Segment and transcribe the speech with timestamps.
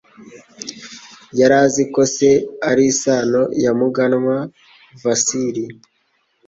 [1.39, 2.29] Yari azi ko se
[2.69, 4.37] ari isano ya Muganwa
[5.03, 5.63] Vasili.